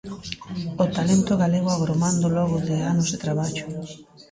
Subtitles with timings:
[0.83, 3.65] O talento galego agromando logo de anos de traballo.